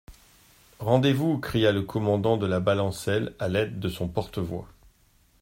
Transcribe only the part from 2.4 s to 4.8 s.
la balancelle, à l'aide de son porte-voix.